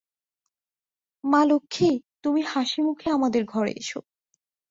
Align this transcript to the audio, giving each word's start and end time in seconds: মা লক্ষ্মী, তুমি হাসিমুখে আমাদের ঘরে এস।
মা 1.23 1.41
লক্ষ্মী, 1.45 1.89
তুমি 2.23 2.41
হাসিমুখে 2.47 3.07
আমাদের 3.09 3.43
ঘরে 3.45 3.71
এস। 3.73 3.89